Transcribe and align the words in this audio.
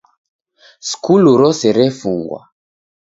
Skulu 0.89 1.31
rose 1.41 1.67
refungwa. 1.77 2.39